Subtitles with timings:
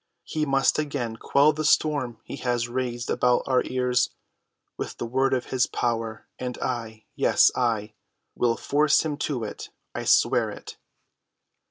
[0.23, 4.09] He must again quell the storm he has raised about our ears
[4.75, 7.93] with the word of his power, and I—yes, I
[8.33, 9.69] will force him to it.
[9.93, 10.75] I swear it!"